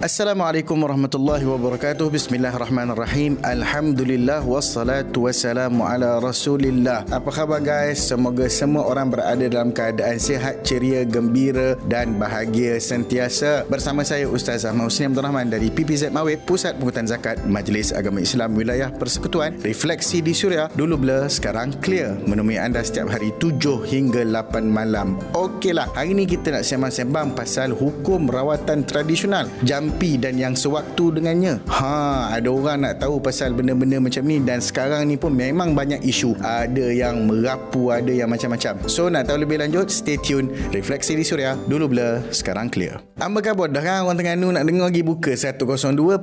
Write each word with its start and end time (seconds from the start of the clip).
Assalamualaikum 0.00 0.80
warahmatullahi 0.80 1.44
wabarakatuh. 1.44 2.08
Bismillahirrahmanirrahim. 2.08 3.36
Alhamdulillah 3.44 4.40
wassalatu 4.48 5.28
wassalamu 5.28 5.84
ala 5.84 6.16
Rasulillah. 6.24 7.04
Apa 7.12 7.28
khabar 7.28 7.60
guys? 7.60 8.08
Semoga 8.08 8.48
semua 8.48 8.88
orang 8.88 9.12
berada 9.12 9.44
dalam 9.44 9.76
keadaan 9.76 10.16
sihat, 10.16 10.64
ceria, 10.64 11.04
gembira 11.04 11.76
dan 11.84 12.16
bahagia 12.16 12.80
sentiasa. 12.80 13.68
Bersama 13.68 14.00
saya 14.00 14.24
Ustaz 14.24 14.64
Ahmad 14.64 14.88
Husni 14.88 15.04
Abdul 15.04 15.20
Rahman 15.20 15.52
dari 15.52 15.68
PPZ 15.68 16.08
Mawib, 16.08 16.48
Pusat 16.48 16.80
Pungutan 16.80 17.04
Zakat 17.04 17.44
Majlis 17.44 17.92
Agama 17.92 18.24
Islam 18.24 18.56
Wilayah 18.56 18.88
Persekutuan. 18.96 19.60
Refleksi 19.60 20.24
di 20.24 20.32
Suria, 20.32 20.72
dulu 20.72 20.96
blur, 20.96 21.28
sekarang 21.28 21.76
clear. 21.84 22.16
Menemui 22.24 22.56
anda 22.56 22.80
setiap 22.80 23.12
hari 23.12 23.36
7 23.36 23.84
hingga 23.84 24.24
8 24.24 24.64
malam. 24.64 25.20
Okeylah, 25.36 25.92
hari 25.92 26.16
ini 26.16 26.24
kita 26.24 26.56
nak 26.56 26.64
sembang-sembang 26.64 27.36
pasal 27.36 27.76
hukum 27.76 28.32
rawatan 28.32 28.88
tradisional. 28.88 29.44
Jam 29.60 29.89
jampi 29.90 30.14
dan 30.14 30.38
yang 30.38 30.54
sewaktu 30.54 31.18
dengannya. 31.18 31.58
Ha, 31.66 32.30
ada 32.38 32.46
orang 32.46 32.86
nak 32.86 33.02
tahu 33.02 33.18
pasal 33.18 33.50
benda-benda 33.58 33.98
macam 33.98 34.22
ni 34.22 34.38
dan 34.38 34.62
sekarang 34.62 35.10
ni 35.10 35.18
pun 35.18 35.34
memang 35.34 35.74
banyak 35.74 35.98
isu. 36.06 36.38
Ada 36.38 36.94
yang 36.94 37.26
merapu, 37.26 37.90
ada 37.90 38.06
yang 38.06 38.30
macam-macam. 38.30 38.86
So 38.86 39.10
nak 39.10 39.26
tahu 39.26 39.42
lebih 39.42 39.58
lanjut, 39.58 39.90
stay 39.90 40.14
tune. 40.14 40.46
Refleksi 40.70 41.18
di 41.18 41.26
Suria, 41.26 41.58
dulu 41.66 41.90
blur, 41.90 42.22
sekarang 42.30 42.70
clear. 42.70 43.02
Amba 43.18 43.42
khabar 43.42 43.66
dah 43.66 43.82
kan 43.82 44.06
orang 44.06 44.14
tengah 44.14 44.34
nak 44.38 44.62
dengar 44.62 44.94
lagi 44.94 45.02
buka 45.02 45.34
102.4 45.34 46.22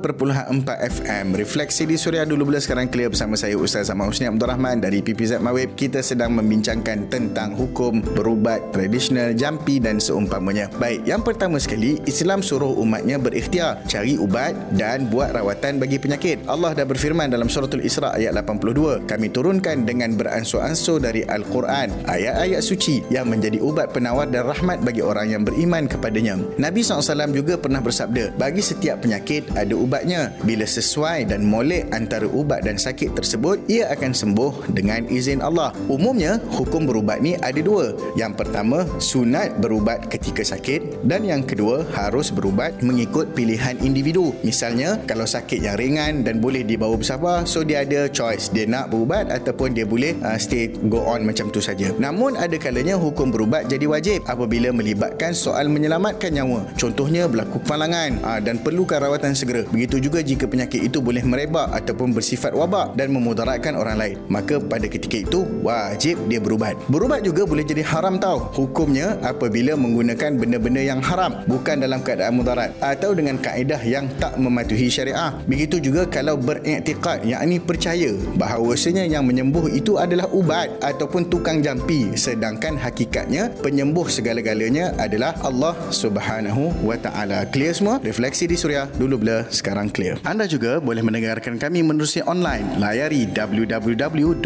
FM. 0.95 1.25
Refleksi 1.35 1.83
di 1.83 1.99
Suria, 1.99 2.23
dulu 2.23 2.47
blur, 2.47 2.63
sekarang 2.63 2.87
clear 2.87 3.11
bersama 3.11 3.35
saya 3.35 3.59
Ustaz 3.59 3.91
Ahmad 3.91 4.15
Husni 4.15 4.31
Abdul 4.31 4.47
Rahman 4.47 4.79
dari 4.79 5.03
PPZ 5.03 5.43
Mawib. 5.43 5.75
Kita 5.75 5.99
sedang 5.99 6.31
membincangkan 6.39 7.11
tentang 7.11 7.51
hukum 7.51 7.99
berubat 7.99 8.71
tradisional 8.71 9.35
jampi 9.35 9.83
dan 9.83 9.99
seumpamanya. 9.99 10.71
Baik, 10.79 11.03
yang 11.03 11.19
pertama 11.19 11.59
sekali, 11.59 11.99
Islam 12.07 12.39
suruh 12.39 12.71
umatnya 12.79 13.19
berikhtiar 13.19 13.56
ikhtiar 13.57 13.81
cari 13.89 14.13
ubat 14.21 14.53
dan 14.77 15.09
buat 15.09 15.33
rawatan 15.33 15.81
bagi 15.81 15.97
penyakit. 15.97 16.45
Allah 16.45 16.77
dah 16.77 16.85
berfirman 16.85 17.33
dalam 17.33 17.49
suratul 17.49 17.81
Isra 17.81 18.13
ayat 18.13 18.37
82, 18.37 19.09
kami 19.09 19.33
turunkan 19.33 19.81
dengan 19.81 20.13
beransur-ansur 20.13 21.01
dari 21.01 21.25
Al-Quran 21.25 22.05
ayat-ayat 22.05 22.61
suci 22.61 23.01
yang 23.09 23.25
menjadi 23.25 23.57
ubat 23.57 23.97
penawar 23.97 24.29
dan 24.29 24.45
rahmat 24.45 24.85
bagi 24.85 25.01
orang 25.01 25.33
yang 25.33 25.41
beriman 25.41 25.89
kepadanya. 25.89 26.37
Nabi 26.61 26.85
SAW 26.85 27.33
juga 27.33 27.57
pernah 27.57 27.81
bersabda, 27.81 28.37
bagi 28.37 28.61
setiap 28.61 29.01
penyakit 29.01 29.49
ada 29.57 29.73
ubatnya. 29.73 30.29
Bila 30.45 30.69
sesuai 30.69 31.33
dan 31.33 31.41
molek 31.41 31.89
antara 31.89 32.29
ubat 32.29 32.61
dan 32.61 32.77
sakit 32.77 33.17
tersebut, 33.17 33.57
ia 33.65 33.89
akan 33.89 34.13
sembuh 34.13 34.69
dengan 34.69 35.09
izin 35.09 35.41
Allah. 35.41 35.73
Umumnya, 35.89 36.37
hukum 36.53 36.85
berubat 36.85 37.25
ni 37.25 37.33
ada 37.41 37.57
dua. 37.57 37.97
Yang 38.13 38.45
pertama, 38.45 38.85
sunat 39.01 39.57
berubat 39.57 40.13
ketika 40.13 40.45
sakit 40.45 41.09
dan 41.09 41.25
yang 41.25 41.41
kedua, 41.41 41.81
harus 41.97 42.29
berubat 42.29 42.77
mengikut 42.85 43.33
pilihan 43.37 43.77
individu. 43.85 44.33
Misalnya, 44.41 44.97
kalau 45.05 45.29
sakit 45.29 45.61
yang 45.61 45.77
ringan 45.77 46.25
dan 46.25 46.41
boleh 46.41 46.65
dibawa 46.65 46.97
bersabar, 46.97 47.45
so 47.45 47.61
dia 47.61 47.85
ada 47.85 48.09
choice. 48.09 48.49
Dia 48.49 48.65
nak 48.65 48.89
berubat 48.89 49.29
ataupun 49.29 49.77
dia 49.77 49.85
boleh 49.85 50.17
uh, 50.25 50.41
stay 50.41 50.73
go 50.89 51.05
on 51.05 51.21
macam 51.21 51.53
tu 51.53 51.61
saja. 51.61 51.93
Namun, 52.01 52.33
ada 52.33 52.57
kalanya 52.57 52.97
hukum 52.97 53.29
berubat 53.29 53.69
jadi 53.69 53.85
wajib 53.85 54.25
apabila 54.25 54.73
melibatkan 54.73 55.37
soal 55.37 55.69
menyelamatkan 55.69 56.33
nyawa. 56.33 56.65
Contohnya, 56.73 57.29
berlaku 57.29 57.61
kepalangan 57.61 58.17
uh, 58.25 58.39
dan 58.41 58.57
perlukan 58.57 58.97
rawatan 58.97 59.37
segera. 59.37 59.61
Begitu 59.69 60.01
juga 60.01 60.25
jika 60.25 60.49
penyakit 60.49 60.81
itu 60.89 60.97
boleh 60.97 61.21
merebak 61.21 61.69
ataupun 61.77 62.17
bersifat 62.17 62.57
wabak 62.57 62.97
dan 62.97 63.13
memudaratkan 63.13 63.77
orang 63.77 64.01
lain. 64.01 64.15
Maka 64.31 64.57
pada 64.57 64.89
ketika 64.89 65.21
itu, 65.21 65.45
wajib 65.61 66.17
dia 66.25 66.41
berubat. 66.41 66.73
Berubat 66.87 67.21
juga 67.21 67.43
boleh 67.43 67.67
jadi 67.67 67.83
haram 67.83 68.15
tau. 68.17 68.49
Hukumnya 68.55 69.19
apabila 69.21 69.75
menggunakan 69.75 70.39
benda-benda 70.39 70.79
yang 70.79 71.03
haram 71.03 71.43
bukan 71.51 71.83
dalam 71.83 71.99
keadaan 71.99 72.39
mudarat 72.39 72.71
atau 72.79 73.11
dengan 73.11 73.26
kaedah 73.35 73.83
yang 73.83 74.07
tak 74.15 74.39
mematuhi 74.39 74.87
syariah. 74.87 75.35
Begitu 75.43 75.83
juga 75.83 76.07
kalau 76.07 76.39
beriktikad, 76.39 77.27
yakni 77.27 77.59
percaya 77.59 78.15
bahawasanya 78.39 79.03
yang 79.03 79.27
menyembuh 79.27 79.67
itu 79.67 79.99
adalah 79.99 80.31
ubat 80.31 80.71
ataupun 80.79 81.27
tukang 81.27 81.59
jampi 81.59 82.15
sedangkan 82.15 82.77
hakikatnya 82.79 83.51
penyembuh 83.59 84.07
segala-galanya 84.07 84.95
adalah 84.95 85.35
Allah 85.41 85.75
Subhanahu 85.89 86.71
wa 86.85 86.95
taala. 86.95 87.43
Clear 87.49 87.73
semua? 87.73 87.97
Refleksi 87.99 88.45
di 88.45 88.55
Suria 88.55 88.85
dulu 88.95 89.17
blur, 89.17 89.49
sekarang 89.49 89.89
clear. 89.89 90.21
Anda 90.23 90.45
juga 90.45 90.77
boleh 90.77 91.01
mendengarkan 91.01 91.57
kami 91.57 91.81
menerusi 91.81 92.21
online. 92.23 92.77
Layari 92.77 93.25
www.surya.my. 93.33 94.37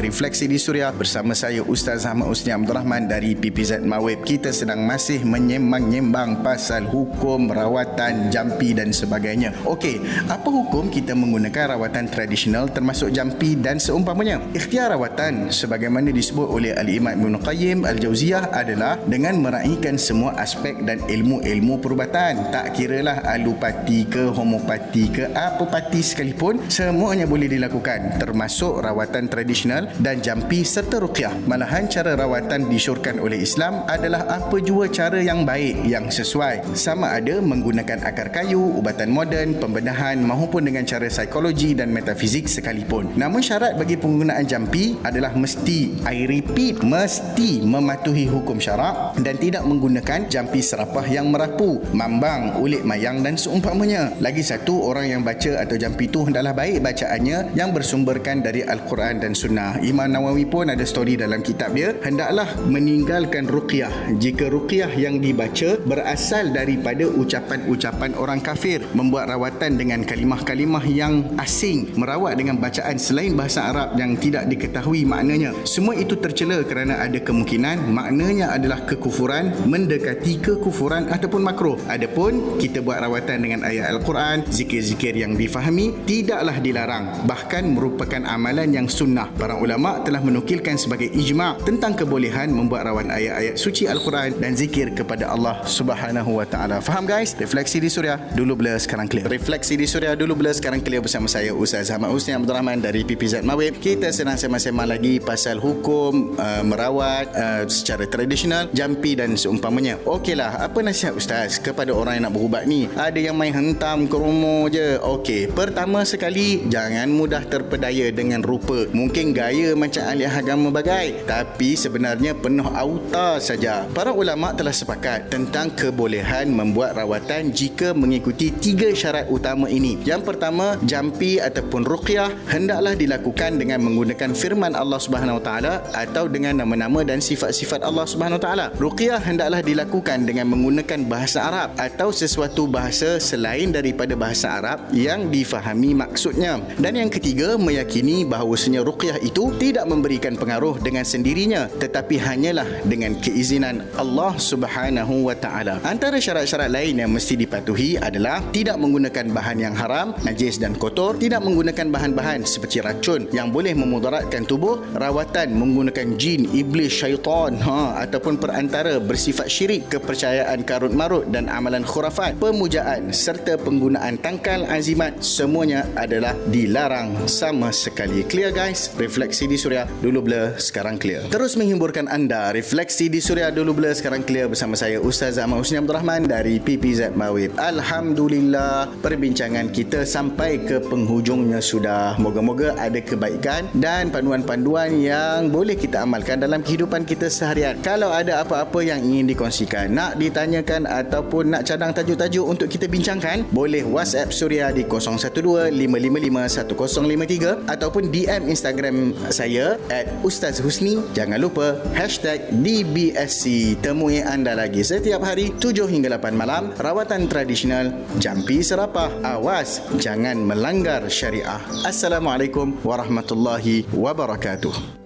Refleksi 0.00 0.48
di 0.48 0.56
Suria 0.56 0.88
bersama 0.90 1.36
saya 1.36 1.60
Ustaz 1.62 2.08
Ahmad 2.08 2.32
Usni 2.32 2.50
Abdul 2.50 2.80
Rahman 2.80 3.06
dari 3.06 3.36
PPZ 3.36 3.84
Mawib. 3.84 4.24
Kita 4.24 4.48
sedang 4.48 4.88
masih 4.88 5.20
menyembang-nyembang 5.28 6.40
pasal 6.40 6.88
hukum 6.88 7.11
hukum 7.12 7.52
rawatan 7.52 8.32
jampi 8.32 8.72
dan 8.72 8.88
sebagainya. 8.88 9.52
Okey, 9.68 10.00
apa 10.32 10.48
hukum 10.48 10.88
kita 10.88 11.12
menggunakan 11.12 11.76
rawatan 11.76 12.08
tradisional 12.08 12.72
termasuk 12.72 13.12
jampi 13.12 13.52
dan 13.52 13.76
seumpamanya? 13.76 14.40
Ikhtiar 14.56 14.96
rawatan 14.96 15.52
sebagaimana 15.52 16.08
disebut 16.08 16.48
oleh 16.48 16.72
Al-Imam 16.72 17.12
Ibn 17.12 17.36
Qayyim 17.44 17.84
Al-Jauziyah 17.84 18.48
adalah 18.56 18.96
dengan 19.04 19.38
meraihkan 19.44 20.00
semua 20.00 20.32
aspek 20.40 20.80
dan 20.88 21.04
ilmu-ilmu 21.04 21.78
perubatan. 21.84 22.48
Tak 22.48 22.80
kiralah 22.80 23.20
alopati 23.28 24.08
ke 24.08 24.32
homopati 24.32 25.04
ke 25.12 25.24
apa 25.36 25.68
pati 25.68 26.00
sekalipun, 26.00 26.64
semuanya 26.72 27.28
boleh 27.28 27.46
dilakukan 27.46 28.16
termasuk 28.16 28.80
rawatan 28.80 29.28
tradisional 29.28 29.90
dan 30.00 30.24
jampi 30.24 30.64
serta 30.64 30.96
ruqyah. 30.96 31.44
Malahan 31.44 31.90
cara 31.92 32.16
rawatan 32.16 32.72
disyorkan 32.72 33.20
oleh 33.20 33.44
Islam 33.44 33.84
adalah 33.84 34.24
apa 34.30 34.56
jua 34.62 34.88
cara 34.88 35.20
yang 35.20 35.44
baik 35.44 35.84
yang 35.84 36.08
sesuai 36.08 36.72
sama 36.78 37.01
ada 37.10 37.42
menggunakan 37.42 38.06
akar 38.06 38.30
kayu, 38.30 38.60
ubatan 38.78 39.10
moden, 39.10 39.58
pembedahan 39.58 40.22
maupun 40.22 40.68
dengan 40.68 40.86
cara 40.86 41.10
psikologi 41.10 41.74
dan 41.74 41.90
metafizik 41.90 42.46
sekalipun. 42.46 43.10
Namun 43.18 43.42
syarat 43.42 43.74
bagi 43.74 43.98
penggunaan 43.98 44.46
jampi 44.46 44.94
adalah 45.02 45.34
mesti, 45.34 46.04
I 46.06 46.28
repeat, 46.28 46.84
mesti 46.84 47.64
mematuhi 47.64 48.28
hukum 48.28 48.60
syarak 48.60 49.16
dan 49.24 49.40
tidak 49.40 49.64
menggunakan 49.64 50.28
jampi 50.28 50.60
serapah 50.60 51.08
yang 51.08 51.32
merapu, 51.32 51.80
mambang, 51.96 52.60
ulit 52.60 52.84
mayang 52.84 53.24
dan 53.24 53.40
seumpamanya. 53.40 54.12
Lagi 54.20 54.44
satu, 54.44 54.84
orang 54.84 55.08
yang 55.08 55.22
baca 55.24 55.64
atau 55.64 55.80
jampi 55.80 56.12
itu 56.12 56.28
hendaklah 56.28 56.52
baik 56.52 56.84
bacaannya 56.84 57.56
yang 57.56 57.72
bersumberkan 57.72 58.44
dari 58.44 58.60
Al-Quran 58.60 59.24
dan 59.24 59.32
Sunnah. 59.32 59.80
Imam 59.80 60.12
Nawawi 60.12 60.44
pun 60.44 60.68
ada 60.68 60.84
story 60.84 61.16
dalam 61.16 61.40
kitab 61.40 61.72
dia, 61.72 61.96
hendaklah 62.04 62.52
meninggalkan 62.68 63.48
ruqyah 63.48 64.12
jika 64.20 64.52
ruqyah 64.52 64.92
yang 64.92 65.24
dibaca 65.24 65.80
berasal 65.88 66.52
daripada 66.52 66.91
daripada 66.92 67.08
ucapan-ucapan 67.08 68.10
orang 68.20 68.40
kafir 68.44 68.84
membuat 68.92 69.32
rawatan 69.32 69.80
dengan 69.80 70.04
kalimah-kalimah 70.04 70.84
yang 70.84 71.24
asing 71.40 71.88
merawat 71.96 72.36
dengan 72.36 72.60
bacaan 72.60 73.00
selain 73.00 73.32
bahasa 73.32 73.64
Arab 73.72 73.96
yang 73.96 74.12
tidak 74.20 74.44
diketahui 74.52 75.08
maknanya. 75.08 75.56
Semua 75.64 75.96
itu 75.96 76.20
tercela 76.20 76.60
kerana 76.62 77.00
ada 77.00 77.16
kemungkinan 77.16 77.88
maknanya 77.88 78.52
adalah 78.52 78.84
kekufuran 78.84 79.56
mendekati 79.64 80.36
kekufuran 80.44 81.08
ataupun 81.08 81.40
makruh. 81.40 81.80
Adapun 81.88 82.60
kita 82.60 82.84
buat 82.84 83.00
rawatan 83.00 83.40
dengan 83.40 83.60
ayat 83.64 83.88
Al-Quran 83.88 84.44
zikir-zikir 84.52 85.16
yang 85.16 85.32
difahami 85.32 86.04
tidaklah 86.04 86.60
dilarang. 86.60 87.24
Bahkan 87.24 87.64
merupakan 87.72 88.20
amalan 88.28 88.68
yang 88.68 88.86
sunnah. 88.86 89.32
Para 89.32 89.56
ulama 89.56 90.04
telah 90.04 90.20
menukilkan 90.20 90.76
sebagai 90.76 91.08
ijma' 91.08 91.64
tentang 91.64 91.96
kebolehan 91.96 92.52
membuat 92.52 92.92
rawan 92.92 93.08
ayat-ayat 93.08 93.56
suci 93.56 93.88
Al-Quran 93.88 94.36
dan 94.36 94.52
zikir 94.52 94.92
kepada 94.92 95.32
Allah 95.32 95.64
Subhanahu 95.64 96.36
wa 96.36 96.44
taala 96.44 96.81
Faham 96.82 97.06
guys? 97.06 97.38
Refleksi 97.38 97.78
di 97.78 97.86
Suria 97.86 98.18
dulu 98.34 98.58
blur 98.58 98.74
sekarang 98.74 99.06
clear. 99.06 99.30
Refleksi 99.30 99.78
di 99.78 99.86
Suria 99.86 100.18
dulu 100.18 100.34
blur 100.34 100.50
sekarang 100.50 100.82
clear 100.82 100.98
bersama 100.98 101.30
saya 101.30 101.54
Ustaz 101.54 101.94
Ahmad 101.94 102.10
Husni 102.10 102.34
Abdul 102.34 102.58
Rahman 102.58 102.82
dari 102.82 103.06
PPZ 103.06 103.46
Mawib. 103.46 103.78
Kita 103.78 104.10
senang 104.10 104.34
sema-sema 104.34 104.82
lagi 104.82 105.22
pasal 105.22 105.62
hukum 105.62 106.34
uh, 106.34 106.62
merawat 106.66 107.30
uh, 107.38 107.62
secara 107.70 108.10
tradisional 108.10 108.66
jampi 108.74 109.14
dan 109.14 109.38
seumpamanya. 109.38 110.02
Okeylah, 110.02 110.58
apa 110.58 110.82
nasihat 110.82 111.14
Ustaz 111.14 111.62
kepada 111.62 111.94
orang 111.94 112.18
yang 112.18 112.24
nak 112.26 112.34
berubat 112.34 112.66
ni? 112.66 112.90
Ada 112.98 113.30
yang 113.30 113.38
main 113.38 113.54
hentam 113.54 114.10
ke 114.10 114.18
rumah 114.18 114.66
je. 114.66 114.98
Okey, 114.98 115.54
pertama 115.54 116.02
sekali 116.02 116.66
jangan 116.66 117.06
mudah 117.14 117.46
terpedaya 117.46 118.10
dengan 118.10 118.42
rupa. 118.42 118.90
Mungkin 118.90 119.30
gaya 119.30 119.78
macam 119.78 120.02
ahli 120.02 120.26
agama 120.26 120.74
bagai, 120.74 121.30
tapi 121.30 121.78
sebenarnya 121.78 122.34
penuh 122.34 122.66
auta 122.74 123.38
saja. 123.38 123.86
Para 123.94 124.10
ulama 124.10 124.50
telah 124.50 124.74
sepakat 124.74 125.30
tentang 125.30 125.70
kebolehan 125.78 126.50
membuat 126.50 126.71
membuat 126.72 126.96
rawatan 126.96 127.52
jika 127.52 127.92
mengikuti 127.92 128.48
tiga 128.48 128.88
syarat 128.96 129.28
utama 129.28 129.68
ini. 129.68 130.00
Yang 130.08 130.32
pertama, 130.32 130.80
jampi 130.88 131.36
ataupun 131.36 131.84
ruqyah 131.84 132.32
hendaklah 132.48 132.96
dilakukan 132.96 133.60
dengan 133.60 133.84
menggunakan 133.84 134.32
firman 134.32 134.72
Allah 134.72 134.96
Subhanahu 134.96 135.36
Wa 135.36 135.44
Taala 135.44 135.74
atau 135.92 136.32
dengan 136.32 136.64
nama-nama 136.64 137.04
dan 137.04 137.20
sifat-sifat 137.20 137.84
Allah 137.84 138.08
Subhanahu 138.08 138.40
Wa 138.40 138.44
Taala. 138.48 138.66
Ruqyah 138.80 139.20
hendaklah 139.20 139.60
dilakukan 139.60 140.24
dengan 140.24 140.48
menggunakan 140.48 141.04
bahasa 141.04 141.44
Arab 141.44 141.76
atau 141.76 142.08
sesuatu 142.08 142.64
bahasa 142.64 143.20
selain 143.20 143.68
daripada 143.68 144.16
bahasa 144.16 144.56
Arab 144.56 144.88
yang 144.96 145.28
difahami 145.28 145.92
maksudnya. 145.92 146.56
Dan 146.80 146.96
yang 146.96 147.12
ketiga, 147.12 147.60
meyakini 147.60 148.24
bahawasanya 148.24 148.80
ruqyah 148.80 149.20
itu 149.20 149.52
tidak 149.60 149.84
memberikan 149.84 150.40
pengaruh 150.40 150.80
dengan 150.80 151.04
sendirinya 151.04 151.68
tetapi 151.68 152.16
hanyalah 152.16 152.64
dengan 152.88 153.12
keizinan 153.20 153.84
Allah 154.00 154.40
Subhanahu 154.40 155.28
Wa 155.28 155.36
Taala. 155.36 155.76
Antara 155.82 156.16
syarat-syarat 156.16 156.61
syarat 156.62 156.78
lain 156.78 157.02
yang 157.02 157.10
mesti 157.10 157.34
dipatuhi 157.34 157.98
adalah 157.98 158.38
tidak 158.54 158.78
menggunakan 158.78 159.34
bahan 159.34 159.58
yang 159.58 159.74
haram, 159.74 160.14
najis 160.22 160.62
dan 160.62 160.78
kotor, 160.78 161.18
tidak 161.18 161.42
menggunakan 161.42 161.90
bahan-bahan 161.90 162.46
seperti 162.46 162.78
racun 162.78 163.26
yang 163.34 163.50
boleh 163.50 163.74
memudaratkan 163.74 164.46
tubuh, 164.46 164.78
rawatan 164.94 165.58
menggunakan 165.58 166.14
jin, 166.14 166.46
iblis, 166.54 166.94
syaitan 166.94 167.58
ha, 167.66 167.98
ataupun 168.06 168.38
perantara 168.38 169.02
bersifat 169.02 169.50
syirik, 169.50 169.90
kepercayaan 169.90 170.62
karut 170.62 170.94
marut 170.94 171.26
dan 171.34 171.50
amalan 171.50 171.82
khurafat, 171.82 172.38
pemujaan 172.38 173.10
serta 173.10 173.58
penggunaan 173.58 174.22
tangkal 174.22 174.62
azimat 174.70 175.18
semuanya 175.18 175.82
adalah 175.98 176.38
dilarang 176.46 177.26
sama 177.26 177.74
sekali. 177.74 178.22
Clear 178.22 178.54
guys? 178.54 178.94
Refleksi 178.94 179.50
di 179.50 179.58
Suria 179.58 179.90
dulu 179.98 180.30
blur, 180.30 180.62
sekarang 180.62 180.94
clear. 180.94 181.26
Terus 181.26 181.58
menghiburkan 181.58 182.06
anda, 182.06 182.54
Refleksi 182.54 183.10
di 183.10 183.18
Suria 183.18 183.50
dulu 183.50 183.74
blur, 183.74 183.98
sekarang 183.98 184.22
clear 184.22 184.46
bersama 184.46 184.78
saya 184.78 185.02
Ustaz 185.02 185.42
Ahmad 185.42 185.58
Husni 185.58 185.82
Abdul 185.82 185.98
Rahman 185.98 186.30
dari 186.42 186.58
PPZ 186.58 187.14
Mawib. 187.14 187.54
Alhamdulillah 187.54 188.90
perbincangan 188.98 189.70
kita 189.70 190.02
sampai 190.02 190.58
ke 190.58 190.82
penghujungnya 190.82 191.62
sudah. 191.62 192.18
Moga-moga 192.18 192.74
ada 192.82 192.98
kebaikan 192.98 193.70
dan 193.78 194.10
panduan-panduan 194.10 194.90
yang 194.98 195.54
boleh 195.54 195.78
kita 195.78 196.02
amalkan 196.02 196.42
dalam 196.42 196.66
kehidupan 196.66 197.06
kita 197.06 197.30
seharian. 197.30 197.78
Kalau 197.78 198.10
ada 198.10 198.42
apa-apa 198.42 198.82
yang 198.82 198.98
ingin 199.06 199.30
dikongsikan, 199.30 199.94
nak 199.94 200.18
ditanyakan 200.18 200.90
ataupun 200.90 201.54
nak 201.54 201.62
cadang 201.62 201.94
tajuk-tajuk 201.94 202.42
untuk 202.42 202.66
kita 202.66 202.90
bincangkan, 202.90 203.46
boleh 203.54 203.86
WhatsApp 203.86 204.34
Suria 204.34 204.74
di 204.74 204.82
012-555-1053 204.82 207.70
ataupun 207.70 208.10
DM 208.10 208.50
Instagram 208.50 209.14
saya 209.30 209.78
at 209.94 210.10
Ustaz 210.26 210.58
Husni. 210.58 210.98
Jangan 211.14 211.38
lupa 211.38 211.78
hashtag 211.94 212.50
DBSC. 212.50 213.78
Temui 213.78 214.26
anda 214.26 214.58
lagi 214.58 214.82
setiap 214.82 215.22
hari 215.22 215.54
7 215.62 215.86
hingga 215.86 216.18
8 216.18 216.31
malam 216.32 216.72
rawatan 216.74 217.28
tradisional 217.28 217.92
jampi 218.16 218.64
serapah 218.64 219.12
awas 219.22 219.84
jangan 220.00 220.40
melanggar 220.40 221.04
syariah. 221.12 221.60
Assalamualaikum 221.84 222.80
warahmatullahi 222.82 223.84
wabarakatuh 223.92 225.01